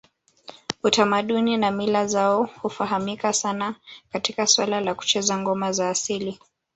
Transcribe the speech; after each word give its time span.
Utamaduni 0.83 1.57
na 1.57 1.71
mila 1.71 2.07
zao 2.07 2.43
hufahamika 2.61 3.33
sana 3.33 3.75
katika 4.11 4.47
suala 4.47 4.81
la 4.81 4.95
kucheza 4.95 5.37
ngoma 5.37 5.71
za 5.71 5.89
asili 5.89 6.39